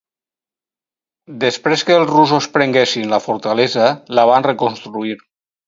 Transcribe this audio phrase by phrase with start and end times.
[1.43, 5.17] Després que els russos prenguessin la fortalesa, la van reconstruir.